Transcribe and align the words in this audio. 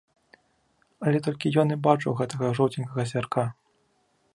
Але 1.05 1.17
толькі 1.29 1.53
ён 1.65 1.75
і 1.77 1.79
бачыў 1.89 2.19
гэтага 2.23 2.53
жоўценькага 2.61 3.01
звярка. 3.13 3.43